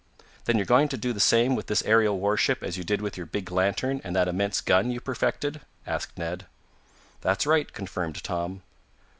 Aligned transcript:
"Then 0.45 0.57
you're 0.57 0.65
going 0.65 0.87
to 0.87 0.97
do 0.97 1.13
the 1.13 1.19
same 1.19 1.53
with 1.55 1.67
this 1.67 1.83
aerial 1.83 2.17
warship 2.19 2.63
as 2.63 2.75
you 2.75 2.83
did 2.83 3.01
with 3.03 3.17
your 3.17 3.27
big 3.27 3.51
lantern 3.51 4.01
and 4.03 4.15
that 4.15 4.27
immense 4.27 4.59
gun 4.59 4.89
you 4.89 4.99
perfected?" 4.99 5.61
asked 5.85 6.17
Ned. 6.17 6.47
"That's 7.21 7.45
right," 7.45 7.71
confirmed 7.71 8.23
Tom. 8.23 8.63